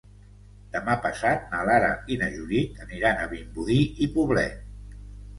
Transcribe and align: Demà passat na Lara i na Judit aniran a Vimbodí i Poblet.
Demà 0.75 0.93
passat 1.01 1.43
na 1.51 1.59
Lara 1.69 1.91
i 2.15 2.17
na 2.21 2.29
Judit 2.35 2.79
aniran 2.85 3.19
a 3.19 3.27
Vimbodí 3.35 3.77
i 4.07 4.09
Poblet. 4.17 4.65